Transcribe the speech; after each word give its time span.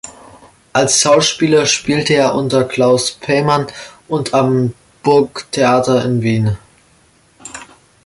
Als 0.73 0.99
Schauspieler 0.99 1.67
spielte 1.67 2.15
er 2.15 2.33
unter 2.33 2.63
Claus 2.63 3.11
Peymann 3.11 3.67
und 4.07 4.33
am 4.33 4.73
Burgtheater 5.03 6.03
in 6.05 6.23
Wien. 6.23 6.57